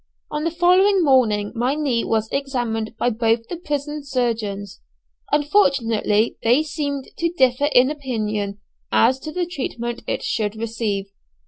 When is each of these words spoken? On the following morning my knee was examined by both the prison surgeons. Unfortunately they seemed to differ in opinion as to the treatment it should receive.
On 0.31 0.45
the 0.45 0.49
following 0.49 1.03
morning 1.03 1.51
my 1.53 1.75
knee 1.75 2.03
was 2.03 2.27
examined 2.31 2.97
by 2.97 3.11
both 3.11 3.47
the 3.49 3.57
prison 3.57 4.03
surgeons. 4.03 4.81
Unfortunately 5.31 6.37
they 6.41 6.63
seemed 6.63 7.09
to 7.19 7.29
differ 7.31 7.65
in 7.71 7.91
opinion 7.91 8.59
as 8.91 9.19
to 9.19 9.31
the 9.31 9.45
treatment 9.45 10.01
it 10.07 10.23
should 10.23 10.55
receive. 10.55 11.05